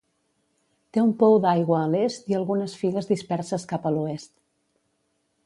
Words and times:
Té 0.95 1.03
un 1.07 1.11
pou 1.19 1.37
d'aigua 1.43 1.81
a 1.81 1.91
l'est 1.91 2.33
i 2.33 2.39
algunes 2.39 2.75
figues 2.81 3.11
disperses 3.13 3.69
cap 3.75 3.87
a 3.91 3.95
l'oest. 3.99 4.35